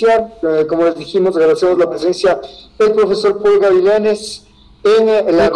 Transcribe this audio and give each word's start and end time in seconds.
Eh, 0.00 0.64
como 0.68 0.84
les 0.84 0.96
dijimos, 0.96 1.36
agradecemos 1.36 1.76
la 1.76 1.90
presencia 1.90 2.40
del 2.78 2.92
profesor 2.92 3.42
Paul 3.42 3.58
Gavilanes 3.58 4.46
en 4.84 5.08
eh, 5.08 5.32
la 5.32 5.50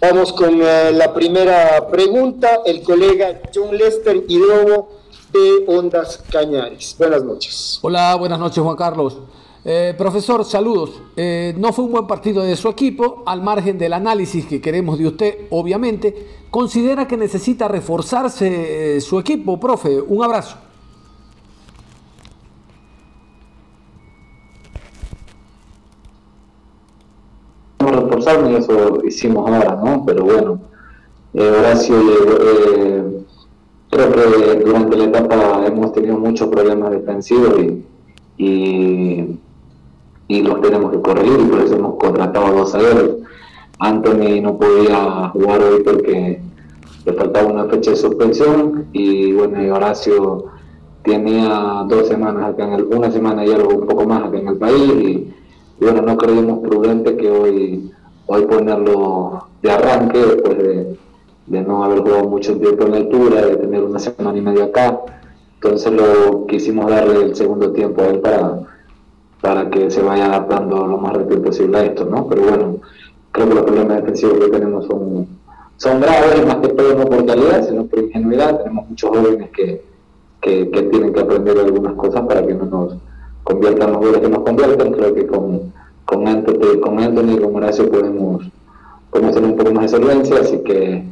Vamos 0.00 0.32
con 0.32 0.60
eh, 0.60 0.90
la 0.92 1.14
primera 1.14 1.86
pregunta, 1.88 2.62
el 2.66 2.82
colega 2.82 3.40
John 3.54 3.78
Lester 3.78 4.24
Hidrobo 4.26 4.88
de 5.32 5.64
Ondas 5.68 6.24
Cañares. 6.28 6.96
Buenas 6.98 7.22
noches. 7.22 7.78
Hola, 7.82 8.16
buenas 8.16 8.40
noches 8.40 8.60
Juan 8.60 8.74
Carlos. 8.74 9.16
profesor, 9.96 10.44
saludos. 10.44 10.90
no 11.56 11.72
fue 11.72 11.84
un 11.84 11.92
buen 11.92 12.08
partido 12.08 12.42
de 12.42 12.56
su 12.56 12.68
equipo, 12.68 13.22
al 13.26 13.42
margen 13.42 13.78
del 13.78 13.92
análisis 13.92 14.44
que 14.46 14.60
queremos 14.60 14.98
de 14.98 15.06
usted, 15.06 15.38
obviamente. 15.50 16.46
¿Considera 16.50 17.06
que 17.06 17.16
necesita 17.16 17.68
reforzarse 17.68 19.00
su 19.00 19.20
equipo, 19.20 19.60
profe? 19.60 20.00
Un 20.00 20.24
abrazo. 20.24 20.63
Y 28.50 28.54
eso 28.54 29.02
hicimos 29.04 29.50
ahora, 29.50 29.78
¿no? 29.84 30.04
Pero 30.06 30.24
bueno, 30.24 30.58
eh, 31.34 31.50
Horacio, 31.58 31.96
eh, 31.98 33.24
creo 33.90 34.12
que 34.12 34.64
durante 34.64 34.96
la 34.96 35.04
etapa 35.04 35.66
hemos 35.66 35.92
tenido 35.92 36.18
muchos 36.18 36.48
problemas 36.48 36.90
defensivos 36.90 37.54
y, 38.38 39.38
y, 40.28 40.42
los 40.42 40.60
tenemos 40.60 40.90
que 40.92 41.00
corregir 41.00 41.38
y 41.38 41.44
por 41.44 41.60
eso 41.60 41.76
hemos 41.76 41.96
contratado 41.96 42.46
a 42.46 42.52
dos 42.52 42.74
aéreos. 42.74 43.16
Anthony 43.78 44.40
no 44.42 44.56
podía 44.56 45.28
jugar 45.28 45.62
hoy 45.62 45.82
porque 45.84 46.40
le 47.04 47.12
faltaba 47.12 47.52
una 47.52 47.64
fecha 47.66 47.90
de 47.90 47.96
suspensión 47.96 48.86
y 48.92 49.32
bueno, 49.32 49.74
Horacio 49.74 50.46
tenía 51.02 51.84
dos 51.88 52.08
semanas 52.08 52.54
acá 52.54 52.64
en 52.64 52.72
el, 52.72 52.84
una 52.84 53.10
semana 53.10 53.44
y 53.44 53.52
algo 53.52 53.74
un 53.74 53.86
poco 53.86 54.06
más 54.06 54.24
acá 54.24 54.38
en 54.38 54.48
el 54.48 54.56
país 54.56 54.92
y 55.02 55.34
y 55.80 55.84
bueno, 55.84 56.02
no 56.02 56.16
creímos 56.16 56.60
prudente 56.60 57.16
que 57.16 57.30
hoy, 57.30 57.90
hoy 58.26 58.46
ponerlo 58.46 59.46
de 59.62 59.70
arranque 59.70 60.18
después 60.18 60.58
de, 60.58 60.96
no 61.46 61.84
haber 61.84 62.00
jugado 62.00 62.24
mucho 62.24 62.56
tiempo 62.58 62.86
en 62.86 62.94
altura, 62.94 63.42
de 63.46 63.56
tener 63.56 63.82
una 63.82 63.98
semana 63.98 64.36
y 64.36 64.40
media 64.40 64.64
acá. 64.64 65.00
Entonces 65.54 65.92
lo 65.92 66.46
quisimos 66.46 66.90
darle 66.90 67.22
el 67.22 67.36
segundo 67.36 67.72
tiempo 67.72 68.02
a 68.02 68.06
él 68.06 68.20
para, 68.20 68.60
para 69.40 69.70
que 69.70 69.90
se 69.90 70.02
vaya 70.02 70.26
adaptando 70.26 70.86
lo 70.86 70.98
más 70.98 71.14
rápido 71.14 71.42
posible 71.42 71.78
a 71.78 71.84
esto, 71.84 72.04
¿no? 72.04 72.26
Pero 72.28 72.42
bueno, 72.42 72.76
creo 73.32 73.48
que 73.48 73.54
los 73.54 73.64
problemas 73.64 73.96
defensivos 73.98 74.38
que 74.38 74.48
tenemos 74.48 74.86
son, 74.86 75.26
son 75.76 76.00
graves, 76.00 76.46
más 76.46 76.56
que 76.56 76.68
por 76.68 77.26
calidad, 77.26 77.66
sino 77.66 77.86
por 77.86 77.98
ingenuidad. 77.98 78.58
Tenemos 78.58 78.88
muchos 78.88 79.10
jóvenes 79.10 79.50
que, 79.50 79.82
que, 80.40 80.66
tienen 80.66 81.12
que 81.12 81.20
aprender 81.20 81.58
algunas 81.58 81.94
cosas 81.94 82.22
para 82.22 82.46
que 82.46 82.54
no 82.54 82.66
nos 82.66 82.96
conviertan 83.42 83.92
los 83.92 84.00
goles 84.00 84.20
que 84.20 84.28
nos 84.28 84.40
convierten, 84.40 84.92
creo 84.92 85.14
que 85.14 85.26
con, 85.26 85.72
con, 86.04 86.26
Anthony, 86.28 86.80
con 86.80 86.98
Anthony 86.98 87.34
y 87.34 87.38
con 87.38 87.56
Horacio 87.56 87.90
podemos, 87.90 88.44
podemos 89.10 89.34
tener 89.34 89.50
un 89.50 89.56
poco 89.56 89.72
más 89.72 89.92
de 89.92 90.38
así 90.40 90.58
que, 90.58 91.04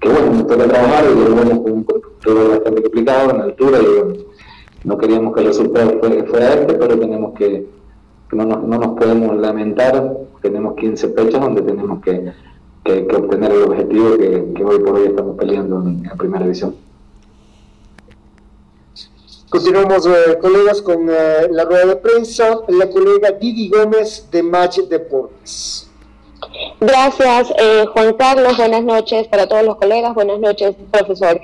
que 0.00 0.08
bueno, 0.08 0.32
nos 0.32 0.46
toca 0.46 0.66
trabajar 0.66 1.04
y 1.04 1.28
lo 1.28 1.36
vemos 1.36 1.58
con 1.60 1.72
un 1.72 1.84
control 1.84 2.48
bastante 2.48 2.82
complicado 2.82 3.30
en 3.30 3.40
altura 3.40 3.78
y 3.80 4.26
no 4.88 4.98
queríamos 4.98 5.34
que 5.34 5.40
el 5.40 5.46
resultado 5.46 5.98
fuera, 6.00 6.54
este, 6.54 6.74
pero 6.74 6.98
tenemos 6.98 7.34
que, 7.34 7.66
no, 8.32 8.44
nos, 8.44 8.62
no, 8.62 8.78
nos 8.78 8.98
podemos 8.98 9.36
lamentar, 9.36 10.16
tenemos 10.40 10.74
15 10.76 11.08
fechas 11.08 11.40
donde 11.40 11.62
tenemos 11.62 12.00
que, 12.00 12.32
que, 12.84 13.06
obtener 13.14 13.52
el 13.52 13.62
objetivo 13.64 14.16
que, 14.16 14.52
que, 14.54 14.64
hoy 14.64 14.78
por 14.78 14.94
hoy 14.94 15.08
estamos 15.08 15.36
peleando 15.36 15.82
en 15.82 16.02
primera 16.16 16.44
división. 16.44 16.74
Continuamos, 19.50 20.06
eh, 20.06 20.38
colegas, 20.40 20.80
con 20.80 21.10
eh, 21.10 21.48
la 21.50 21.64
rueda 21.64 21.86
de 21.86 21.96
prensa. 21.96 22.60
La 22.68 22.88
colega 22.88 23.32
Didi 23.32 23.68
Gómez 23.68 24.28
de 24.30 24.44
Match 24.44 24.78
Deportes. 24.78 25.88
Gracias, 26.80 27.52
eh, 27.58 27.84
Juan 27.92 28.14
Carlos. 28.14 28.56
Buenas 28.56 28.84
noches 28.84 29.26
para 29.26 29.48
todos 29.48 29.64
los 29.64 29.74
colegas. 29.74 30.14
Buenas 30.14 30.38
noches, 30.38 30.76
profesor. 30.92 31.40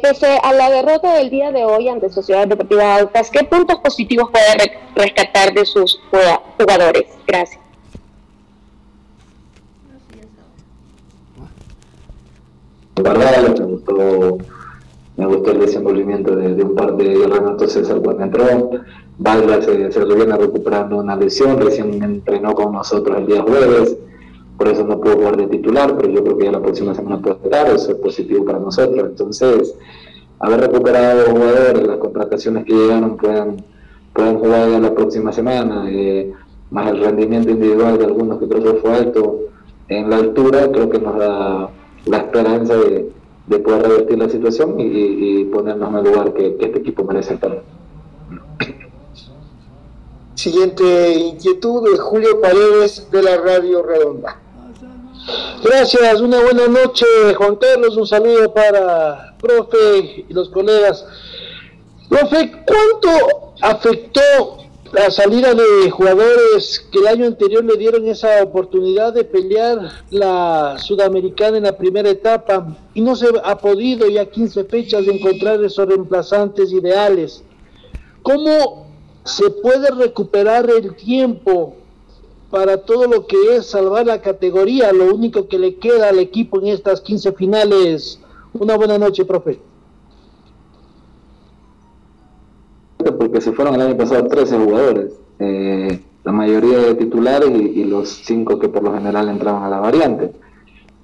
pese 0.00 0.38
a 0.40 0.52
la 0.52 0.70
derrota 0.70 1.14
del 1.14 1.30
día 1.30 1.50
de 1.50 1.64
hoy 1.64 1.88
ante 1.88 2.10
Sociedad 2.10 2.46
Deportiva 2.46 2.94
Altas, 2.94 3.28
¿qué 3.28 3.42
puntos 3.42 3.76
positivos 3.80 4.30
puede 4.30 4.78
rescatar 4.94 5.52
de 5.52 5.66
sus 5.66 6.00
jugadores? 6.58 7.06
Gracias. 7.26 7.60
verdad, 12.94 13.48
me 13.58 13.64
gustó 13.64 14.38
me 15.22 15.36
gustó 15.36 15.52
el 15.52 15.60
desenvolvimiento 15.60 16.34
de, 16.34 16.64
un 16.64 16.74
par 16.74 16.96
de 16.96 17.14
Renato 17.28 17.68
César 17.68 18.00
cuando 18.02 18.24
entró. 18.24 18.70
Valga 19.18 19.62
se, 19.62 19.92
se 19.92 20.04
viene 20.04 20.36
recuperando 20.36 20.98
una 20.98 21.14
lesión, 21.14 21.60
recién 21.60 22.02
entrenó 22.02 22.54
con 22.54 22.72
nosotros 22.72 23.18
el 23.18 23.26
día 23.26 23.42
jueves, 23.42 23.96
por 24.58 24.66
eso 24.66 24.84
no 24.84 25.00
puedo 25.00 25.16
jugar 25.16 25.36
de 25.36 25.46
titular, 25.46 25.96
pero 25.96 26.12
yo 26.12 26.24
creo 26.24 26.38
que 26.38 26.44
ya 26.46 26.52
la 26.52 26.60
próxima 26.60 26.92
semana 26.94 27.20
puede 27.22 27.36
estar, 27.44 27.68
eso 27.68 27.92
es 27.92 27.98
positivo 27.98 28.44
para 28.44 28.58
nosotros. 28.58 29.10
Entonces, 29.10 29.76
haber 30.40 30.60
recuperado 30.60 31.30
jugadores, 31.30 31.86
las 31.86 31.98
contrataciones 31.98 32.64
que 32.64 32.72
llegaron 32.72 33.16
puedan, 33.16 33.64
puedan 34.12 34.38
jugar 34.38 34.70
ya 34.70 34.80
la 34.80 34.92
próxima 34.92 35.32
semana, 35.32 35.84
eh, 35.88 36.32
más 36.72 36.90
el 36.90 37.00
rendimiento 37.00 37.50
individual 37.50 37.96
de 37.96 38.06
algunos 38.06 38.40
que 38.40 38.48
creo 38.48 38.62
que 38.74 38.80
fue 38.80 38.92
alto 38.92 39.38
en 39.86 40.10
la 40.10 40.16
altura, 40.16 40.68
creo 40.72 40.90
que 40.90 40.98
nos 40.98 41.16
da 41.16 41.70
la 42.06 42.16
esperanza 42.16 42.76
de 42.76 43.12
de 43.46 43.58
poder 43.58 43.82
revertir 43.82 44.18
la 44.18 44.28
situación 44.28 44.76
y, 44.78 45.44
ponernos 45.46 45.90
en 45.90 45.96
el 45.96 46.04
lugar 46.04 46.32
que, 46.32 46.56
este 46.60 46.78
equipo 46.78 47.04
merece 47.04 47.34
estar. 47.34 47.62
Siguiente 50.34 51.12
inquietud 51.14 51.90
de 51.90 51.98
Julio 51.98 52.40
Paredes 52.40 53.08
de 53.10 53.22
la 53.22 53.36
Radio 53.36 53.82
Redonda. 53.82 54.40
Gracias, 55.62 56.20
una 56.20 56.40
buena 56.40 56.66
noche 56.66 57.06
Juan 57.36 57.56
Carlos, 57.56 57.96
un 57.96 58.06
saludo 58.06 58.52
para 58.52 59.36
profe 59.40 60.24
y 60.28 60.32
los 60.32 60.48
colegas. 60.48 61.06
Profe, 62.08 62.50
¿cuánto 62.66 63.54
afectó 63.60 64.20
la 64.92 65.10
salida 65.10 65.54
de 65.54 65.90
jugadores 65.90 66.86
que 66.92 66.98
el 66.98 67.06
año 67.06 67.26
anterior 67.26 67.64
le 67.64 67.78
dieron 67.78 68.06
esa 68.06 68.42
oportunidad 68.42 69.14
de 69.14 69.24
pelear 69.24 69.90
la 70.10 70.76
sudamericana 70.78 71.56
en 71.56 71.62
la 71.62 71.78
primera 71.78 72.10
etapa 72.10 72.76
y 72.92 73.00
no 73.00 73.16
se 73.16 73.26
ha 73.42 73.56
podido 73.56 74.06
ya 74.08 74.26
15 74.26 74.64
fechas 74.64 75.06
encontrar 75.06 75.64
esos 75.64 75.88
reemplazantes 75.88 76.72
ideales. 76.72 77.42
¿Cómo 78.22 78.86
se 79.24 79.48
puede 79.50 79.90
recuperar 79.90 80.68
el 80.68 80.94
tiempo 80.94 81.74
para 82.50 82.76
todo 82.76 83.06
lo 83.06 83.26
que 83.26 83.56
es 83.56 83.66
salvar 83.66 84.06
la 84.06 84.20
categoría? 84.20 84.92
Lo 84.92 85.14
único 85.14 85.48
que 85.48 85.58
le 85.58 85.76
queda 85.76 86.10
al 86.10 86.18
equipo 86.18 86.60
en 86.60 86.66
estas 86.66 87.00
15 87.00 87.32
finales. 87.32 88.20
Una 88.52 88.76
buena 88.76 88.98
noche, 88.98 89.24
profe. 89.24 89.58
Porque 93.10 93.40
se 93.40 93.52
fueron 93.52 93.74
el 93.74 93.80
año 93.80 93.96
pasado 93.96 94.26
13 94.26 94.58
jugadores, 94.58 95.12
eh, 95.40 96.00
la 96.24 96.32
mayoría 96.32 96.78
de 96.78 96.94
titulares 96.94 97.50
y, 97.50 97.84
los 97.84 98.08
5 98.24 98.58
que 98.60 98.68
por 98.68 98.84
lo 98.84 98.94
general 98.94 99.28
entraban 99.28 99.64
a 99.64 99.68
la 99.68 99.80
variante. 99.80 100.30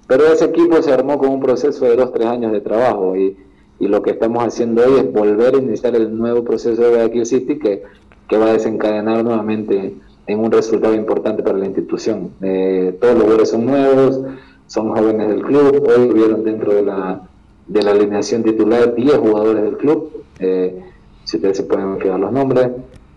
Pero 0.07 0.27
ese 0.27 0.47
equipo 0.47 0.81
se 0.81 0.93
armó 0.93 1.19
con 1.19 1.31
un 1.31 1.41
proceso 1.41 1.85
de 1.85 1.99
2-3 1.99 2.27
años 2.27 2.53
de 2.53 2.61
trabajo 2.61 3.17
y, 3.17 3.37
lo 3.81 4.03
que 4.03 4.11
estamos 4.11 4.45
haciendo 4.45 4.83
hoy 4.85 4.99
es 4.99 5.13
volver 5.13 5.55
a 5.55 5.59
iniciar 5.59 5.95
el 5.95 6.17
nuevo 6.17 6.43
proceso 6.43 6.83
de 6.83 6.89
Guayaquil 6.91 7.27
City 7.27 7.59
que, 7.59 7.85
que 8.29 8.37
va 8.37 8.47
a 8.47 8.53
desencadenar 8.53 9.25
nuevamente 9.25 9.95
en 10.27 10.39
un 10.41 10.51
resultado 10.51 10.95
importante 10.95 11.43
para 11.43 11.59
la 11.59 11.67
institución. 11.67 12.33
Eh, 12.43 12.97
todos 13.01 13.15
los 13.15 13.23
jugadores 13.23 13.51
son 13.51 13.67
nuevos, 13.67 14.21
son 14.67 14.91
jóvenes 14.91 15.29
del 15.29 15.43
club, 15.43 15.89
hoy 15.89 16.13
vieron 16.13 16.43
dentro 16.43 16.75
de 16.75 16.83
la, 16.83 17.23
de 17.67 17.83
la 17.83 17.93
alineación 17.93 18.43
titular 18.43 18.95
10 18.95 19.17
jugadores 19.17 19.63
del 19.63 19.77
club. 19.79 20.13
Eh, 20.41 20.83
si 21.29 21.37
ustedes 21.37 21.59
se 21.59 21.63
pueden 21.65 21.99
fijar 22.01 22.19
los 22.19 22.33
nombres, 22.33 22.71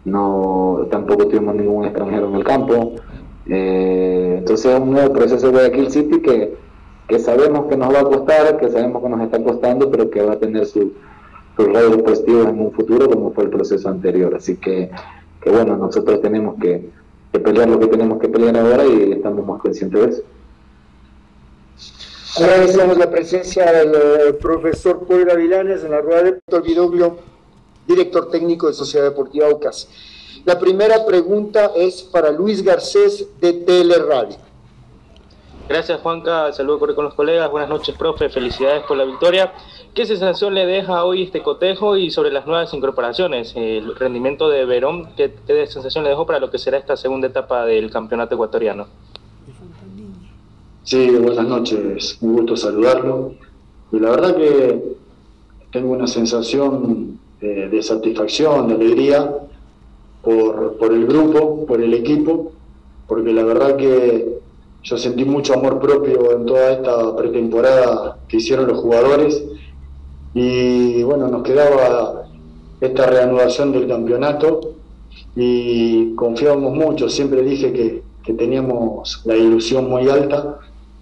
no 0.04 0.86
tampoco 0.92 1.28
tuvimos 1.28 1.56
ningún 1.56 1.86
extranjero 1.86 2.28
en 2.28 2.36
el 2.36 2.44
campo. 2.44 2.96
Eh, 3.48 4.36
entonces 4.40 4.66
es 4.66 4.80
un 4.82 4.92
nuevo 4.92 5.14
proceso 5.14 5.46
de 5.46 5.54
Guayaquil 5.54 5.92
City 5.92 6.22
que, 6.22 6.58
que 7.08 7.20
sabemos 7.20 7.68
que 7.68 7.78
nos 7.78 7.94
va 7.94 8.02
a 8.02 8.04
costar, 8.04 8.58
que 8.58 8.70
sabemos 8.70 9.02
que 9.02 9.08
nos 9.08 9.22
está 9.22 9.42
costando, 9.42 9.90
pero 9.90 10.10
que 10.10 10.22
va 10.24 10.34
a 10.34 10.40
tener 10.40 10.66
sus 10.66 10.92
redes 11.56 12.02
positivos 12.02 12.50
en 12.50 12.60
un 12.60 12.74
futuro 12.74 13.10
como 13.10 13.32
fue 13.32 13.46
el 13.46 13.50
proceso 13.50 13.88
anterior. 13.88 14.36
Así 14.36 14.58
que, 14.58 14.92
que 15.42 15.50
bueno, 15.50 15.78
nosotros 15.78 16.22
tenemos 16.22 16.60
que, 16.60 16.90
pelear 17.32 17.70
lo 17.70 17.80
que 17.80 17.88
tenemos 17.88 18.20
que 18.20 18.28
pelear 18.28 18.58
ahora 18.58 18.86
y 18.88 19.14
estamos 19.14 19.46
más 19.48 19.62
conscientes 19.62 20.02
de 20.02 20.10
eso. 20.10 20.24
Agradecemos 22.44 22.98
la 22.98 23.10
presencia 23.10 23.72
del 23.72 23.96
eh, 23.96 24.34
profesor 24.34 25.06
Paul 25.08 25.24
Gavilanes 25.24 25.86
en 25.86 25.92
la 25.92 26.02
rueda 26.02 26.24
de 26.24 26.60
Vidoglio 26.60 27.31
director 27.92 28.30
técnico 28.30 28.68
de 28.68 28.74
Sociedad 28.74 29.06
Deportiva 29.06 29.48
Aucas. 29.48 29.88
La 30.46 30.58
primera 30.58 31.06
pregunta 31.06 31.72
es 31.76 32.02
para 32.02 32.32
Luis 32.32 32.64
Garcés 32.64 33.28
de 33.40 33.54
Teleradio. 33.54 34.38
Gracias 35.70 36.02
Juanca, 36.02 36.52
saludo 36.52 36.80
con 36.80 37.06
los 37.06 37.14
colegas, 37.14 37.50
buenas 37.50 37.70
noches 37.70 37.96
profe, 37.96 38.28
felicidades 38.28 38.84
por 38.84 38.98
la 38.98 39.06
victoria. 39.06 39.54
¿Qué 39.94 40.06
sensación 40.06 40.54
le 40.54 40.66
deja 40.66 41.06
hoy 41.06 41.24
este 41.24 41.42
cotejo 41.44 41.96
y 41.96 42.12
sobre 42.12 42.32
las 42.32 42.46
nuevas 42.46 42.74
incorporaciones? 42.74 43.54
El 43.56 43.96
rendimiento 43.96 44.50
de 44.50 44.66
Verón, 44.66 45.10
¿qué, 45.16 45.32
sensación 45.68 46.04
le 46.04 46.10
dejó 46.10 46.26
para 46.26 46.40
lo 46.40 46.52
que 46.52 46.58
será 46.58 46.78
esta 46.78 46.98
segunda 46.98 47.28
etapa 47.28 47.66
del 47.66 47.90
campeonato 47.90 48.36
ecuatoriano? 48.36 48.88
Sí, 50.84 51.10
buenas 51.12 51.48
noches, 51.48 52.18
un 52.20 52.34
gusto 52.34 52.58
saludarlo. 52.58 53.36
Y 53.94 54.00
la 54.00 54.10
verdad 54.10 54.36
que 54.36 54.98
tengo 55.72 55.94
una 55.94 56.08
sensación 56.08 57.20
de, 57.42 57.82
satisfacción, 57.82 58.68
de 58.68 58.76
alegría 58.76 59.36
por, 60.22 60.78
por 60.78 60.94
el 60.94 61.06
grupo, 61.08 61.66
por 61.66 61.82
el 61.82 61.94
equipo, 61.94 62.52
porque 63.08 63.34
la 63.34 63.44
verdad 63.44 63.76
que 63.76 64.40
yo 64.84 64.98
sentí 64.98 65.26
mucho 65.26 65.54
amor 65.54 65.80
propio 65.80 66.32
en 66.32 66.46
toda 66.46 66.72
esta 66.72 67.16
pretemporada 67.16 68.18
que 68.28 68.38
hicieron 68.38 68.68
los 68.68 68.80
jugadores. 68.80 69.44
Y 70.34 71.04
bueno, 71.04 71.28
nos 71.28 71.44
quedaba 71.44 72.24
esta 72.80 73.06
reanudación 73.06 73.72
del 73.72 73.88
campeonato 73.88 74.76
y 75.36 76.16
confiábamos 76.16 76.74
mucho, 76.74 77.10
siempre 77.10 77.44
dije 77.44 77.72
que, 77.72 78.02
teníamos 78.38 79.22
la 79.26 79.36
ilusión 79.36 79.90
muy 79.90 80.08
alta 80.08 80.58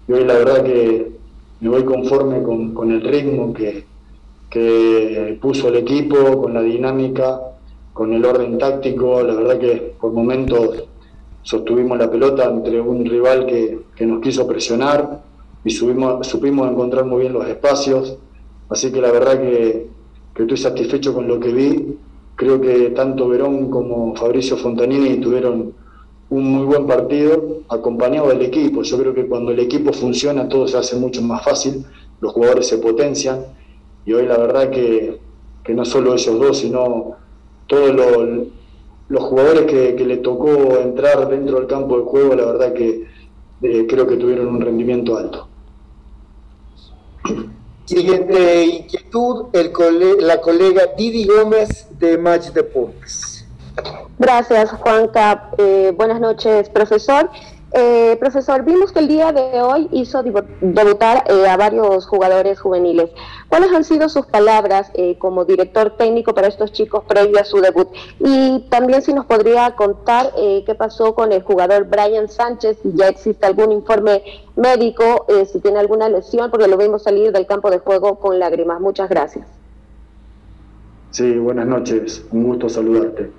y 0.08 0.12
hoy 0.12 0.24
la 0.24 0.34
verdad 0.34 0.64
que 0.64 1.12
me 1.60 1.68
voy 1.68 1.84
conforme 1.84 2.42
con, 2.42 2.90
el 2.90 3.02
ritmo 3.02 3.54
que, 3.54 3.84
que 4.50 5.38
puso 5.40 5.68
el 5.68 5.76
equipo, 5.76 6.42
con 6.42 6.52
la 6.52 6.60
dinámica, 6.60 7.40
con 7.92 8.12
el 8.12 8.24
orden 8.24 8.58
táctico, 8.58 9.22
la 9.22 9.34
verdad 9.34 9.58
que 9.58 9.94
por 10.00 10.12
momentos 10.12 10.84
sostuvimos 11.42 11.98
la 11.98 12.10
pelota 12.10 12.44
entre 12.44 12.80
un 12.80 13.04
rival 13.04 13.46
que, 13.46 14.06
nos 14.06 14.20
quiso 14.20 14.46
presionar 14.46 15.20
y 15.64 15.70
subimos, 15.70 16.26
supimos 16.26 16.70
encontrar 16.70 17.04
muy 17.04 17.22
bien 17.22 17.32
los 17.32 17.46
espacios. 17.46 18.16
Así 18.68 18.90
que 18.90 19.00
la 19.00 19.12
verdad 19.12 19.40
que, 19.40 19.88
estoy 20.34 20.56
satisfecho 20.56 21.12
con 21.14 21.28
lo 21.28 21.38
que 21.38 21.52
vi. 21.52 21.98
Creo 22.34 22.60
que 22.60 22.90
tanto 22.90 23.28
Verón 23.28 23.68
como 23.68 24.16
Fabricio 24.16 24.56
Fontanini 24.56 25.18
tuvieron 25.18 25.74
un 26.30 26.44
muy 26.44 26.64
buen 26.64 26.86
partido 26.86 27.60
acompañado 27.68 28.28
del 28.28 28.40
equipo. 28.40 28.82
Yo 28.82 28.98
creo 28.98 29.12
que 29.12 29.26
cuando 29.26 29.52
el 29.52 29.58
equipo 29.60 29.92
funciona 29.92 30.48
todo 30.48 30.66
se 30.66 30.78
hace 30.78 30.96
mucho 30.96 31.20
más 31.20 31.44
fácil, 31.44 31.84
los 32.22 32.32
jugadores 32.32 32.66
se 32.66 32.78
potencian 32.78 33.44
y 34.10 34.12
hoy 34.12 34.26
la 34.26 34.38
verdad 34.38 34.70
que, 34.70 35.20
que 35.62 35.72
no 35.72 35.84
solo 35.84 36.14
ellos 36.14 36.36
dos, 36.36 36.58
sino 36.58 37.12
todo 37.68 37.92
lo, 37.92 38.44
los 39.08 39.22
jugadores 39.22 39.66
que, 39.70 40.04
le 40.04 40.16
tocó 40.16 40.78
entrar 40.78 41.28
dentro 41.28 41.58
del 41.58 41.68
campo 41.68 41.96
de 41.96 42.04
juego, 42.06 42.34
la 42.34 42.44
verdad 42.46 42.72
que 42.72 43.06
eh, 43.62 43.86
creo 43.88 44.08
que 44.08 44.16
tuvieron 44.16 44.48
un 44.48 44.60
rendimiento 44.62 45.16
alto. 45.16 45.46
Siguiente 47.84 48.64
inquietud, 48.64 49.46
el 49.52 49.70
la 50.26 50.40
colega 50.40 50.88
Didi 50.98 51.24
Gómez 51.26 51.86
de 52.00 52.18
Match 52.18 52.48
Deportes. 52.48 53.46
Gracias, 54.18 54.72
Juanca. 54.72 55.52
Eh, 55.56 55.94
buenas 55.96 56.18
noches, 56.18 56.68
profesor. 56.68 57.30
Eh, 57.72 58.16
profesor, 58.18 58.64
vimos 58.64 58.90
que 58.90 58.98
el 58.98 59.06
día 59.06 59.30
de 59.30 59.62
hoy 59.62 59.88
hizo 59.92 60.24
debutar 60.24 61.24
eh, 61.28 61.48
a 61.48 61.56
varios 61.56 62.04
jugadores 62.04 62.58
juveniles. 62.58 63.10
¿Cuáles 63.48 63.70
han 63.72 63.84
sido 63.84 64.08
sus 64.08 64.26
palabras 64.26 64.90
eh, 64.94 65.16
como 65.18 65.44
director 65.44 65.96
técnico 65.96 66.34
para 66.34 66.48
estos 66.48 66.72
chicos 66.72 67.04
previo 67.04 67.38
a 67.38 67.44
su 67.44 67.60
debut? 67.60 67.88
Y 68.18 68.66
también 68.70 69.02
si 69.02 69.14
nos 69.14 69.24
podría 69.26 69.76
contar 69.76 70.32
qué 70.34 70.74
pasó 70.74 71.14
con 71.14 71.30
el 71.32 71.42
jugador 71.42 71.84
Brian 71.84 72.28
Sánchez, 72.28 72.78
si 72.82 72.92
ya 72.94 73.08
existe 73.08 73.46
algún 73.46 73.70
informe 73.70 74.22
médico, 74.56 75.26
si 75.50 75.60
tiene 75.60 75.78
alguna 75.78 76.08
lesión, 76.08 76.50
porque 76.50 76.66
lo 76.66 76.76
vimos 76.76 77.04
salir 77.04 77.30
del 77.32 77.46
campo 77.46 77.70
de 77.70 77.78
juego 77.78 78.18
con 78.18 78.38
lágrimas. 78.38 78.80
Muchas 78.80 79.08
gracias. 79.08 79.46
Sí, 81.10 81.38
buenas 81.38 81.66
noches, 81.66 82.24
un 82.30 82.44
gusto 82.44 82.68
saludarte. 82.68 83.30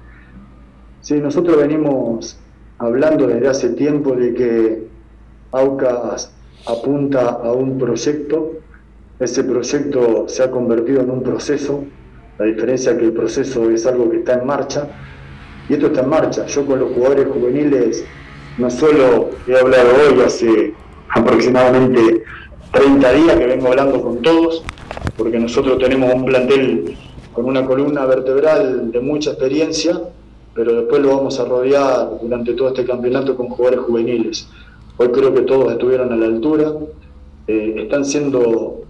Sí, 1.02 1.20
nosotros 1.20 1.58
venimos 1.58 2.38
hablando 2.82 3.28
desde 3.28 3.48
hace 3.48 3.70
tiempo 3.70 4.16
de 4.16 4.34
que 4.34 4.88
AUCAS 5.52 6.34
apunta 6.66 7.30
a 7.30 7.52
un 7.52 7.78
proyecto, 7.78 8.54
ese 9.20 9.44
proyecto 9.44 10.26
se 10.28 10.42
ha 10.42 10.50
convertido 10.50 11.02
en 11.02 11.12
un 11.12 11.22
proceso, 11.22 11.84
la 12.40 12.46
diferencia 12.46 12.94
es 12.94 12.98
que 12.98 13.06
el 13.06 13.14
proceso 13.14 13.70
es 13.70 13.86
algo 13.86 14.10
que 14.10 14.18
está 14.18 14.34
en 14.34 14.48
marcha, 14.48 14.88
y 15.70 15.74
esto 15.74 15.88
está 15.88 16.02
en 16.02 16.10
marcha. 16.10 16.48
Yo 16.48 16.66
con 16.66 16.80
los 16.80 16.92
jugadores 16.92 17.28
juveniles 17.28 18.04
no 18.58 18.70
solo 18.72 19.30
he 19.48 19.56
hablado 19.56 19.90
hoy, 20.10 20.20
hace 20.22 20.74
aproximadamente 21.10 22.24
30 22.72 23.14
días 23.14 23.36
que 23.36 23.46
vengo 23.46 23.68
hablando 23.68 24.02
con 24.02 24.24
todos, 24.24 24.64
porque 25.18 25.38
nosotros 25.38 25.78
tenemos 25.78 26.12
un 26.16 26.26
plantel 26.26 26.98
con 27.32 27.46
una 27.46 27.64
columna 27.64 28.08
vertebral 28.08 28.92
de 28.92 29.00
mucha 29.02 29.32
experiencia, 29.32 30.02
pero 30.54 30.74
después 30.74 31.02
lo 31.02 31.16
vamos 31.16 31.40
a 31.40 31.46
rodear 31.46 32.10
durante 32.22 32.54
todo 32.54 32.70
este 32.70 32.86
campeonato 32.86 33.36
con 33.36 33.50
jugadores 33.50 33.82
juveniles. 33.82 34.48
Hoy 34.98 35.10
creo 35.10 35.34
que 35.34 35.42
todos 35.42 35.72
estuvieron 35.72 36.12
a 36.12 36.16
la 36.16 36.26
altura, 36.26 36.74
eh, 37.48 37.76
están 37.78 38.04
siendo 38.06 38.82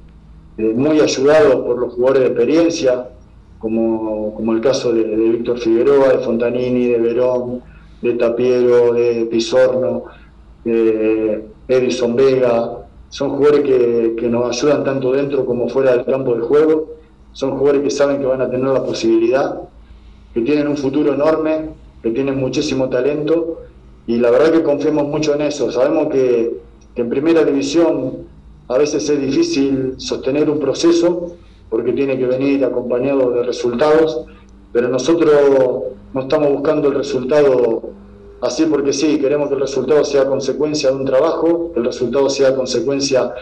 eh, 0.57 0.73
muy 0.75 0.99
ayudados 0.99 1.55
por 1.63 1.79
los 1.79 1.93
jugadores 1.93 2.23
de 2.23 2.27
experiencia, 2.29 3.09
como, 3.59 4.33
como 4.33 4.53
el 4.53 4.61
caso 4.61 4.91
de, 4.91 5.03
Víctor 5.03 5.59
Figueroa, 5.59 6.13
de 6.13 6.17
Fontanini, 6.19 6.87
de 6.87 6.97
Verón, 6.97 7.61
de 8.01 8.13
Tapiero, 8.15 8.93
de 8.93 9.27
Pisorno, 9.29 10.05
de 10.65 11.45
Edison 11.67 12.15
Vega. 12.15 12.77
Son 13.09 13.29
jugadores 13.29 13.61
que, 13.61 14.15
que 14.17 14.27
nos 14.27 14.49
ayudan 14.49 14.83
tanto 14.83 15.11
dentro 15.11 15.45
como 15.45 15.69
fuera 15.69 15.91
del 15.91 16.05
campo 16.05 16.33
de 16.33 16.41
juego. 16.41 16.95
Son 17.33 17.51
jugadores 17.51 17.83
que 17.83 17.91
saben 17.91 18.19
que 18.19 18.25
van 18.25 18.41
a 18.41 18.49
tener 18.49 18.67
la 18.67 18.83
posibilidad 18.83 19.61
que 20.33 20.41
tienen 20.41 20.67
un 20.67 20.77
futuro 20.77 21.13
enorme, 21.13 21.69
que 22.01 22.11
tienen 22.11 22.39
muchísimo 22.39 22.89
talento 22.89 23.61
y 24.07 24.17
la 24.17 24.31
verdad 24.31 24.51
que 24.51 24.63
confiamos 24.63 25.07
mucho 25.07 25.35
en 25.35 25.41
eso. 25.41 25.71
Sabemos 25.71 26.07
que, 26.11 26.59
en 26.95 27.09
primera 27.09 27.43
división 27.45 28.27
a 28.67 28.77
veces 28.77 29.09
es 29.09 29.21
difícil 29.21 29.93
sostener 29.97 30.49
un 30.49 30.59
proceso 30.59 31.35
porque 31.69 31.93
tiene 31.93 32.17
que 32.17 32.25
venir 32.25 32.65
acompañado 32.65 33.31
de 33.31 33.43
resultados, 33.43 34.25
pero 34.73 34.89
nosotros 34.89 35.31
no 36.13 36.21
estamos 36.21 36.51
buscando 36.51 36.89
el 36.89 36.95
resultado 36.95 37.91
así 38.41 38.65
porque 38.65 38.91
sí, 38.91 39.19
queremos 39.19 39.47
que 39.47 39.55
el 39.55 39.61
resultado 39.61 40.03
sea 40.03 40.25
consecuencia 40.25 40.89
de 40.89 40.95
un 40.97 41.05
trabajo, 41.05 41.71
que 41.73 41.79
el 41.79 41.85
resultado 41.85 42.29
sea 42.29 42.55
consecuencia 42.55 43.33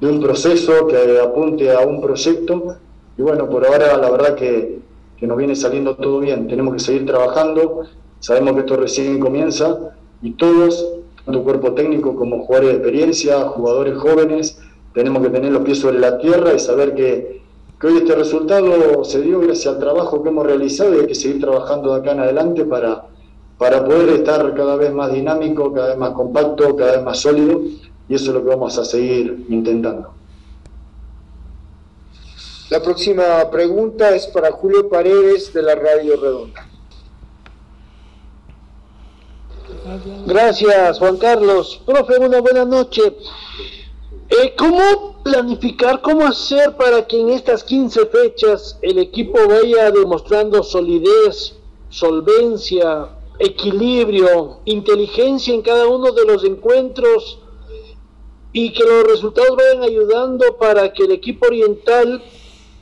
de 0.00 0.08
un 0.08 0.20
proceso 0.20 0.86
que 0.88 1.20
apunte 1.20 1.70
a 1.70 1.80
un 1.80 2.00
proyecto. 2.00 2.76
Y 3.16 3.22
bueno, 3.22 3.48
por 3.48 3.66
ahora 3.66 3.96
la 3.96 4.10
verdad 4.10 4.34
que 4.34 4.80
que 5.16 5.26
nos 5.26 5.36
viene 5.36 5.56
saliendo 5.56 5.96
todo 5.96 6.20
bien. 6.20 6.48
Tenemos 6.48 6.74
que 6.74 6.80
seguir 6.80 7.06
trabajando, 7.06 7.82
sabemos 8.20 8.54
que 8.54 8.60
esto 8.60 8.76
recién 8.76 9.18
comienza 9.18 9.94
y 10.22 10.32
todos, 10.32 10.94
tanto 11.24 11.42
cuerpo 11.42 11.72
técnico 11.72 12.14
como 12.16 12.44
jugadores 12.44 12.70
de 12.70 12.76
experiencia, 12.76 13.40
jugadores 13.48 13.96
jóvenes, 13.96 14.58
tenemos 14.92 15.22
que 15.22 15.30
tener 15.30 15.52
los 15.52 15.62
pies 15.62 15.78
sobre 15.78 15.98
la 15.98 16.18
tierra 16.18 16.54
y 16.54 16.58
saber 16.58 16.94
que, 16.94 17.42
hoy 17.82 17.98
este 17.98 18.14
resultado 18.14 19.04
se 19.04 19.20
dio 19.20 19.40
gracias 19.40 19.74
al 19.74 19.78
trabajo 19.78 20.22
que 20.22 20.30
hemos 20.30 20.46
realizado 20.46 20.94
y 20.96 21.00
hay 21.00 21.06
que 21.06 21.14
seguir 21.14 21.40
trabajando 21.40 21.92
de 21.92 22.00
acá 22.00 22.12
en 22.12 22.20
adelante 22.20 22.64
para, 22.64 23.04
para 23.58 23.84
poder 23.84 24.08
estar 24.08 24.54
cada 24.54 24.76
vez 24.76 24.92
más 24.92 25.12
dinámico, 25.12 25.72
cada 25.72 25.88
vez 25.88 25.98
más 25.98 26.10
compacto, 26.10 26.74
cada 26.74 26.92
vez 26.92 27.04
más 27.04 27.18
sólido 27.18 27.60
y 28.08 28.14
eso 28.14 28.30
es 28.30 28.34
lo 28.34 28.42
que 28.42 28.48
vamos 28.48 28.78
a 28.78 28.84
seguir 28.84 29.44
intentando. 29.50 30.10
La 32.68 32.82
próxima 32.82 33.48
pregunta 33.48 34.14
es 34.14 34.26
para 34.26 34.50
Julio 34.50 34.88
Paredes 34.88 35.52
de 35.52 35.62
la 35.62 35.76
Radio 35.76 36.20
Redonda. 36.20 36.68
Gracias, 40.26 40.98
Juan 40.98 41.16
Carlos. 41.16 41.80
Profe, 41.86 42.18
una 42.18 42.40
buena 42.40 42.64
noche. 42.64 43.02
Eh, 44.28 44.54
¿Cómo 44.58 45.22
planificar, 45.22 46.02
cómo 46.02 46.26
hacer 46.26 46.76
para 46.76 47.06
que 47.06 47.20
en 47.20 47.30
estas 47.30 47.62
15 47.62 48.06
fechas 48.06 48.78
el 48.82 48.98
equipo 48.98 49.38
vaya 49.46 49.92
demostrando 49.92 50.64
solidez, 50.64 51.54
solvencia, 51.88 53.10
equilibrio, 53.38 54.60
inteligencia 54.64 55.54
en 55.54 55.62
cada 55.62 55.86
uno 55.86 56.10
de 56.10 56.24
los 56.24 56.42
encuentros 56.42 57.38
y 58.52 58.72
que 58.72 58.82
los 58.84 59.04
resultados 59.04 59.56
vayan 59.56 59.84
ayudando 59.84 60.56
para 60.56 60.92
que 60.92 61.04
el 61.04 61.12
equipo 61.12 61.46
oriental 61.46 62.22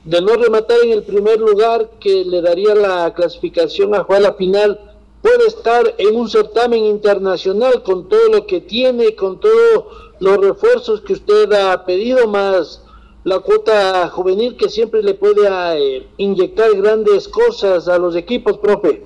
de 0.05 0.21
no 0.21 0.35
rematar 0.35 0.79
en 0.85 0.93
el 0.93 1.03
primer 1.03 1.41
lugar 1.41 1.91
que 1.99 2.25
le 2.25 2.43
daría 2.43 2.75
la 2.75 3.13
clasificación 3.15 3.95
a 3.95 4.05
jugar 4.05 4.37
final, 4.37 4.79
puede 5.23 5.47
estar 5.47 5.95
en 5.97 6.17
un 6.17 6.29
certamen 6.29 6.85
internacional 6.85 7.83
con 7.83 8.09
todo 8.09 8.29
lo 8.29 8.47
que 8.47 8.61
tiene, 8.61 9.15
con 9.17 9.41
todos 9.41 9.85
los 10.21 10.37
refuerzos 10.37 11.01
que 11.01 11.15
usted 11.15 11.51
ha 11.53 11.85
pedido, 11.85 12.29
más 12.29 12.83
la 13.25 13.39
cuota 13.41 14.07
juvenil 14.11 14.57
que 14.57 14.69
siempre 14.69 15.03
le 15.03 15.15
puede 15.15 15.49
eh, 15.49 16.07
inyectar 16.19 16.71
grandes 16.77 17.27
cosas 17.27 17.89
a 17.89 17.99
los 17.99 18.15
equipos, 18.17 18.59
profe. 18.59 19.03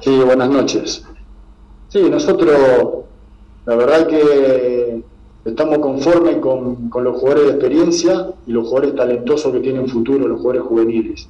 Sí, 0.00 0.18
buenas 0.18 0.48
noches. 0.48 1.04
Sí, 1.88 2.00
nosotros 2.08 3.04
la 3.66 3.76
verdad 3.76 4.06
que 4.06 5.02
estamos 5.46 5.78
conformes 5.78 6.36
con, 6.36 6.90
los 7.02 7.18
jugadores 7.18 7.44
de 7.44 7.50
experiencia 7.52 8.30
y 8.46 8.52
los 8.52 8.68
jugadores 8.68 8.96
talentosos 8.96 9.52
que 9.52 9.60
tienen 9.60 9.88
futuro, 9.88 10.28
los 10.28 10.40
jugadores 10.40 10.68
juveniles. 10.68 11.28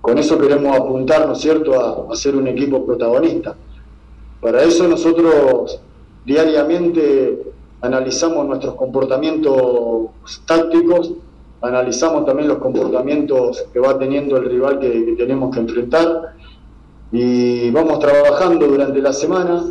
Con 0.00 0.16
eso 0.16 0.38
queremos 0.38 0.76
apuntar, 0.76 1.26
¿no 1.26 1.32
es 1.32 1.40
cierto?, 1.40 1.78
a, 1.78 2.12
a 2.12 2.16
ser 2.16 2.36
un 2.36 2.46
equipo 2.46 2.86
protagonista. 2.86 3.56
Para 4.40 4.62
eso 4.62 4.86
nosotros 4.86 5.80
diariamente 6.24 7.42
analizamos 7.80 8.46
nuestros 8.46 8.74
comportamientos 8.74 10.10
tácticos, 10.46 11.12
analizamos 11.60 12.24
también 12.24 12.48
los 12.48 12.58
comportamientos 12.58 13.66
que 13.72 13.80
va 13.80 13.98
teniendo 13.98 14.36
el 14.36 14.48
rival 14.48 14.78
que, 14.78 15.14
tenemos 15.16 15.54
que 15.54 15.60
enfrentar 15.60 16.34
y 17.10 17.70
vamos 17.70 17.98
trabajando 17.98 18.66
durante 18.66 19.00
la 19.00 19.12
semana 19.12 19.64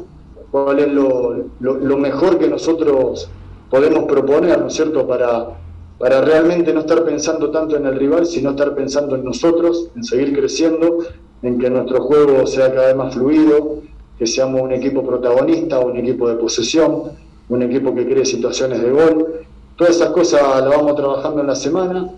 cuál 0.51 0.79
es 0.79 0.88
lo, 0.91 1.98
mejor 1.98 2.38
que 2.38 2.48
nosotros 2.48 3.29
podemos 3.69 4.05
proponer, 4.05 4.59
¿no 4.59 4.67
es 4.67 4.74
cierto?, 4.74 5.07
para, 5.07 5.57
para 5.97 6.21
realmente 6.21 6.74
no 6.74 6.81
estar 6.81 7.03
pensando 7.03 7.50
tanto 7.51 7.75
en 7.75 7.86
el 7.86 7.97
rival, 7.97 8.25
sino 8.25 8.51
estar 8.51 8.75
pensando 8.75 9.15
en 9.15 9.24
nosotros, 9.24 9.89
en 9.95 10.03
seguir 10.03 10.38
creciendo, 10.38 11.00
en 11.41 11.59
que 11.59 11.69
nuestro 11.69 12.01
juego 12.01 12.45
sea 12.47 12.74
cada 12.74 12.88
vez 12.88 12.95
más 12.95 13.13
fluido, 13.13 13.81
que 14.17 14.25
seamos 14.25 14.62
un 14.62 14.71
equipo 14.71 15.05
protagonista, 15.05 15.79
un 15.79 15.97
equipo 15.97 16.27
de 16.27 16.36
posesión, 16.36 17.12
un 17.50 17.62
equipo 17.62 17.93
que 17.93 18.05
cree 18.05 18.25
situaciones 18.25 18.81
de 18.81 18.91
gol. 18.91 19.41
Todas 19.75 19.95
esas 19.95 20.09
cosas 20.09 20.41
las 20.41 20.69
vamos 20.69 20.95
trabajando 20.95 21.41
en 21.41 21.47
la 21.47 21.55
semana. 21.55 22.09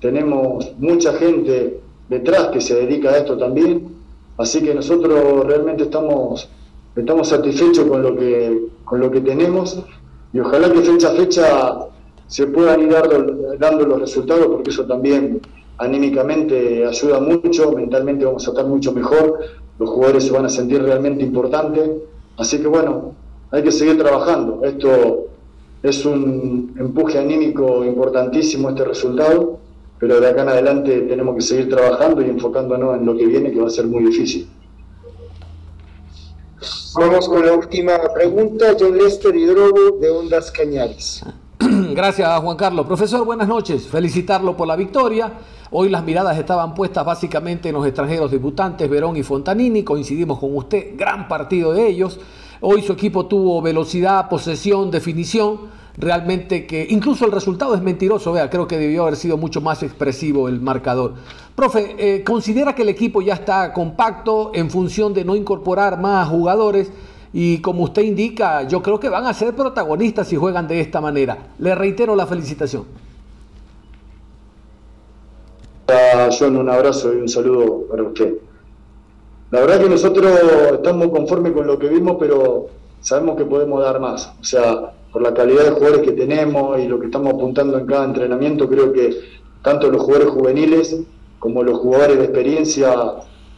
Tenemos 0.00 0.72
mucha 0.78 1.12
gente 1.14 1.80
detrás 2.08 2.48
que 2.48 2.60
se 2.60 2.74
dedica 2.74 3.10
a 3.10 3.18
esto 3.18 3.36
también. 3.36 3.88
Así 4.36 4.62
que 4.62 4.72
nosotros 4.72 5.44
realmente 5.46 5.84
estamos, 5.84 6.48
estamos 6.94 7.28
satisfechos 7.28 7.86
con 7.86 8.02
lo, 8.02 8.16
que, 8.16 8.68
con 8.84 9.00
lo 9.00 9.10
que 9.10 9.20
tenemos 9.20 9.82
y 10.32 10.40
ojalá 10.40 10.72
que 10.72 10.80
fecha 10.80 11.10
a 11.10 11.14
fecha 11.14 11.74
se 12.26 12.46
puedan 12.46 12.82
ir 12.82 12.90
dando, 12.90 13.56
dando 13.58 13.86
los 13.86 14.00
resultados 14.00 14.46
porque 14.46 14.70
eso 14.70 14.84
también 14.86 15.40
anímicamente 15.78 16.84
ayuda 16.86 17.20
mucho, 17.20 17.72
mentalmente 17.72 18.24
vamos 18.24 18.46
a 18.46 18.50
estar 18.50 18.66
mucho 18.66 18.92
mejor, 18.92 19.38
los 19.78 19.88
jugadores 19.88 20.24
se 20.24 20.32
van 20.32 20.44
a 20.44 20.48
sentir 20.48 20.82
realmente 20.82 21.22
importantes. 21.22 21.88
Así 22.36 22.58
que 22.58 22.66
bueno, 22.66 23.14
hay 23.50 23.62
que 23.62 23.72
seguir 23.72 23.96
trabajando. 23.98 24.60
Esto 24.64 25.26
es 25.82 26.04
un 26.04 26.74
empuje 26.78 27.18
anímico 27.18 27.84
importantísimo 27.84 28.70
este 28.70 28.84
resultado, 28.84 29.58
pero 29.98 30.20
de 30.20 30.28
acá 30.28 30.42
en 30.42 30.48
adelante 30.48 31.00
tenemos 31.02 31.36
que 31.36 31.42
seguir 31.42 31.68
trabajando 31.68 32.20
y 32.22 32.30
enfocándonos 32.30 32.98
en 32.98 33.06
lo 33.06 33.16
que 33.16 33.26
viene, 33.26 33.52
que 33.52 33.60
va 33.60 33.68
a 33.68 33.70
ser 33.70 33.86
muy 33.86 34.04
difícil. 34.04 34.48
Vamos 36.98 37.28
con 37.28 37.46
la 37.46 37.52
última 37.52 37.96
pregunta, 38.12 38.74
John 38.78 38.98
Lester 38.98 39.34
Hidrogo 39.36 39.98
de 40.00 40.10
Ondas 40.10 40.50
Cañares. 40.50 41.24
Gracias, 41.94 42.40
Juan 42.40 42.56
Carlos. 42.56 42.86
Profesor, 42.86 43.24
buenas 43.24 43.46
noches. 43.46 43.86
Felicitarlo 43.86 44.56
por 44.56 44.66
la 44.66 44.74
victoria. 44.74 45.32
Hoy 45.70 45.90
las 45.90 46.02
miradas 46.02 46.36
estaban 46.36 46.74
puestas 46.74 47.06
básicamente 47.06 47.68
en 47.68 47.76
los 47.76 47.86
extranjeros 47.86 48.32
debutantes, 48.32 48.90
Verón 48.90 49.16
y 49.16 49.22
Fontanini. 49.22 49.84
Coincidimos 49.84 50.40
con 50.40 50.56
usted, 50.56 50.96
gran 50.96 51.28
partido 51.28 51.72
de 51.72 51.86
ellos. 51.86 52.18
Hoy 52.60 52.82
su 52.82 52.94
equipo 52.94 53.26
tuvo 53.26 53.62
velocidad, 53.62 54.28
posesión, 54.28 54.90
definición. 54.90 55.77
Realmente 55.98 56.64
que 56.64 56.86
incluso 56.90 57.24
el 57.24 57.32
resultado 57.32 57.74
es 57.74 57.82
mentiroso. 57.82 58.32
Vea, 58.32 58.48
creo 58.48 58.68
que 58.68 58.78
debió 58.78 59.02
haber 59.02 59.16
sido 59.16 59.36
mucho 59.36 59.60
más 59.60 59.82
expresivo 59.82 60.48
el 60.48 60.60
marcador. 60.60 61.14
Profe, 61.56 61.96
eh, 61.98 62.22
¿considera 62.22 62.72
que 62.72 62.82
el 62.82 62.88
equipo 62.88 63.20
ya 63.20 63.34
está 63.34 63.72
compacto 63.72 64.52
en 64.54 64.70
función 64.70 65.12
de 65.12 65.24
no 65.24 65.34
incorporar 65.34 66.00
más 66.00 66.28
jugadores? 66.28 66.92
Y 67.32 67.58
como 67.58 67.82
usted 67.82 68.02
indica, 68.02 68.62
yo 68.62 68.80
creo 68.80 69.00
que 69.00 69.08
van 69.08 69.26
a 69.26 69.34
ser 69.34 69.56
protagonistas 69.56 70.28
si 70.28 70.36
juegan 70.36 70.68
de 70.68 70.80
esta 70.80 71.00
manera. 71.00 71.48
Le 71.58 71.74
reitero 71.74 72.14
la 72.14 72.26
felicitación. 72.26 72.84
John, 76.38 76.56
un 76.56 76.68
abrazo 76.68 77.12
y 77.12 77.16
un 77.16 77.28
saludo 77.28 77.86
para 77.90 78.04
usted. 78.04 78.34
La 79.50 79.60
verdad 79.60 79.80
que 79.80 79.88
nosotros 79.88 80.30
estamos 80.74 81.08
conformes 81.08 81.52
con 81.52 81.66
lo 81.66 81.78
que 81.78 81.88
vimos, 81.88 82.16
pero 82.20 82.66
sabemos 83.00 83.36
que 83.36 83.44
podemos 83.44 83.82
dar 83.82 83.98
más. 83.98 84.32
O 84.40 84.44
sea, 84.44 84.92
por 85.18 85.26
la 85.26 85.34
calidad 85.34 85.64
de 85.64 85.70
jugadores 85.72 86.02
que 86.02 86.12
tenemos 86.12 86.78
y 86.78 86.86
lo 86.86 87.00
que 87.00 87.06
estamos 87.06 87.34
apuntando 87.34 87.76
en 87.76 87.86
cada 87.86 88.04
entrenamiento, 88.04 88.68
creo 88.68 88.92
que 88.92 89.18
tanto 89.62 89.90
los 89.90 90.02
jugadores 90.02 90.30
juveniles 90.30 90.96
como 91.40 91.64
los 91.64 91.78
jugadores 91.80 92.18
de 92.18 92.24
experiencia 92.24 92.94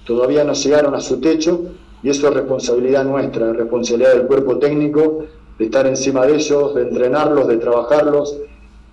todavía 0.06 0.42
no 0.42 0.54
llegaron 0.54 0.94
a 0.94 1.00
su 1.00 1.20
techo 1.20 1.60
y 2.02 2.08
eso 2.08 2.28
es 2.28 2.34
responsabilidad 2.34 3.04
nuestra, 3.04 3.50
es 3.50 3.56
responsabilidad 3.58 4.14
del 4.14 4.26
cuerpo 4.26 4.56
técnico 4.56 5.24
de 5.58 5.64
estar 5.66 5.86
encima 5.86 6.24
de 6.24 6.36
ellos, 6.36 6.74
de 6.74 6.82
entrenarlos, 6.82 7.46
de 7.46 7.58
trabajarlos. 7.58 8.38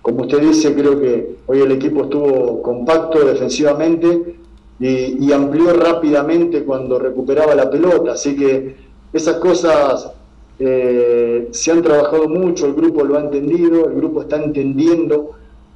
Como 0.02 0.24
usted 0.24 0.40
dice, 0.40 0.74
creo 0.74 1.00
que 1.00 1.36
hoy 1.46 1.60
el 1.60 1.72
equipo 1.72 2.02
estuvo 2.02 2.60
compacto 2.60 3.24
defensivamente 3.24 4.36
y, 4.78 5.32
amplió 5.32 5.72
rápidamente 5.72 6.64
cuando 6.64 6.98
recuperaba 6.98 7.54
la 7.54 7.70
pelota. 7.70 8.12
Así 8.12 8.36
que 8.36 8.76
esas 9.14 9.36
cosas 9.36 10.12
eh, 10.58 11.48
se 11.52 11.70
han 11.70 11.82
trabajado 11.82 12.28
mucho, 12.28 12.66
el 12.66 12.74
grupo 12.74 13.04
lo 13.04 13.16
ha 13.16 13.20
entendido, 13.20 13.88
el 13.88 13.94
grupo 13.94 14.22
está 14.22 14.42
entendiendo 14.42 15.30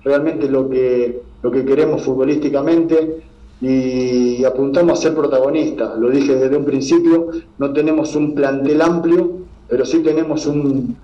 realmente 0.04 0.48
lo 0.48 0.68
que, 0.68 1.20
lo 1.42 1.50
que 1.50 1.64
queremos 1.64 2.02
futbolísticamente 2.02 3.22
y 3.60 4.44
apuntamos 4.44 4.98
a 4.98 5.02
ser 5.02 5.14
protagonistas. 5.14 5.96
Lo 5.98 6.10
dije 6.10 6.34
desde 6.34 6.56
un 6.56 6.64
principio, 6.64 7.28
no 7.58 7.72
tenemos 7.72 8.16
un 8.16 8.34
plantel 8.34 8.82
amplio, 8.82 9.30
pero 9.68 9.84
sí 9.84 10.00
tenemos 10.00 10.46
un, 10.46 10.96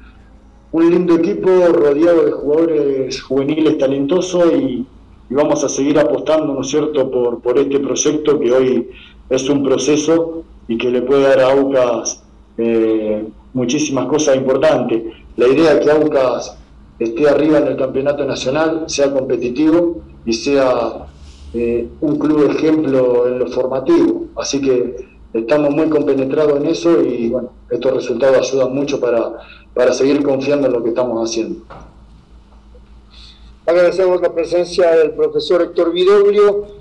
un 0.73 0.91
lindo 0.91 1.15
equipo 1.15 1.49
rodeado 1.49 2.25
de 2.25 2.33
jugadores 2.33 3.23
juveniles 3.23 3.79
talentosos 3.79 4.53
y, 4.53 4.87
vamos 5.31 5.63
a 5.63 5.69
seguir 5.69 5.99
apostando, 5.99 6.55
¿no 6.55 6.63
es 6.63 6.69
cierto?, 6.69 7.11
por, 7.11 7.41
por 7.41 7.59
este 7.59 7.79
proyecto 7.81 8.41
que 8.41 8.51
hoy 8.51 8.89
es 9.29 9.49
un 9.51 9.63
proceso 9.63 10.43
y 10.67 10.79
que 10.79 10.91
le 10.91 11.03
puede 11.03 11.23
dar 11.23 11.41
a 11.41 11.53
Aucas 11.53 12.25
eh, 12.57 13.27
muchísimas 13.53 14.07
cosas 14.07 14.37
importantes. 14.37 15.03
La 15.37 15.49
idea 15.49 15.73
es 15.73 15.81
que 15.81 15.91
Aucas 15.91 16.57
esté 16.99 17.29
arriba 17.29 17.59
en 17.59 17.69
el 17.69 17.77
campeonato 17.77 18.25
nacional, 18.25 18.85
sea 18.87 19.13
competitivo 19.13 20.03
y 20.25 20.33
sea 20.33 21.07
eh, 21.55 21.89
un 22.01 22.19
club 22.19 22.51
ejemplo 22.51 23.27
en 23.27 23.39
lo 23.39 23.47
formativo. 23.49 24.27
Así 24.37 24.61
que 24.61 25.07
estamos 25.33 25.71
muy 25.71 25.89
compenetrados 25.89 26.59
en 26.61 26.67
eso 26.67 27.03
y 27.03 27.29
bueno, 27.29 27.51
estos 27.71 27.95
resultados 27.95 28.49
ayudan 28.49 28.75
mucho 28.75 29.01
para, 29.01 29.39
para 29.75 29.93
seguir 29.93 30.23
confiando 30.23 30.67
en 30.67 30.73
lo 30.73 30.83
que 30.83 30.91
estamos 30.91 31.31
haciendo. 31.31 31.61
Agradecemos 33.67 34.23
la 34.23 34.33
presencia 34.33 34.91
del 34.97 35.11
profesor 35.11 35.61
Héctor 35.61 35.93
Vidoglio. 35.93 36.69